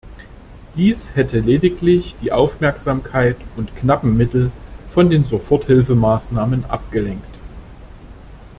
[0.75, 4.51] Dies hätte lediglich die Aufmerksamkeit und knappen Mittel
[4.89, 7.37] von den Soforthilfemaßnahmen abgelenkt.